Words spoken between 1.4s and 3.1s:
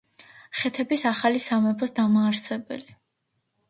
სამეფოს დამაარსებელი.